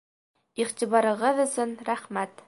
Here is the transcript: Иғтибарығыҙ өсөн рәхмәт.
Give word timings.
Иғтибарығыҙ 0.63 1.41
өсөн 1.45 1.75
рәхмәт. 1.91 2.37